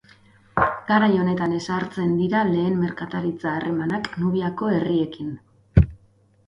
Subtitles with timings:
[0.87, 5.35] Garai honetan ezartzen dira lehen merkataritza harremanak Nubiako herriekin.